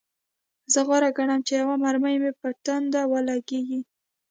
زه 0.73 0.79
غوره 0.87 1.09
ګڼم 1.17 1.39
چې 1.47 1.53
یوه 1.61 1.75
مرمۍ 1.83 2.15
مې 2.21 2.31
په 2.39 2.47
ټنډه 2.63 3.01
ولګیږي 3.11 3.79